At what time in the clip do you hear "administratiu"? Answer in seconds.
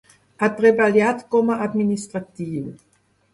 1.67-2.65